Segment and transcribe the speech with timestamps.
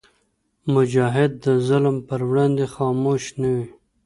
[0.73, 3.65] مجاهد د ظلم پر وړاندې خاموش نه وي.